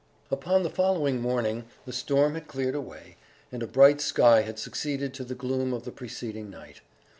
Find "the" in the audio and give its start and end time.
0.63-0.71, 1.85-1.93, 5.23-5.35, 5.85-5.91